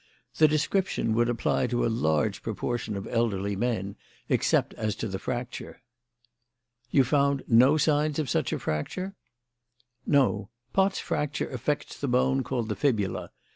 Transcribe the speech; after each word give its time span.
The 0.37 0.47
description 0.47 1.13
would 1.13 1.29
apply 1.29 1.67
to 1.67 1.85
a 1.85 1.87
large 1.87 2.41
proportion 2.41 2.97
of 2.97 3.05
elderly 3.05 3.55
men, 3.55 3.97
except 4.29 4.73
as 4.73 4.95
to 4.95 5.07
the 5.07 5.19
fracture." 5.19 5.83
"You 6.89 7.03
found 7.03 7.43
no 7.47 7.77
signs 7.77 8.17
of 8.17 8.27
such 8.27 8.51
a 8.51 8.57
fracture?" 8.57 9.13
"No. 10.07 10.49
Pott's 10.73 10.97
fracture 10.97 11.51
affects 11.51 11.99
the 11.99 12.07
bone 12.07 12.41
called 12.41 12.69
the 12.69 12.75
fibula. 12.75 13.29